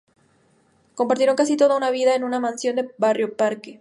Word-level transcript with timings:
Compartieron 0.95 1.35
casi 1.35 1.55
toda 1.57 1.77
una 1.77 1.91
vida 1.91 2.15
en 2.15 2.23
una 2.23 2.39
mansión 2.39 2.79
en 2.79 2.91
Barrio 2.97 3.37
Parque. 3.37 3.69